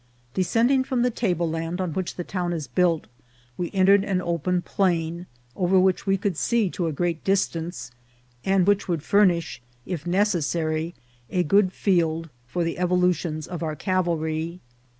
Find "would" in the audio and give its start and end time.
8.87-9.03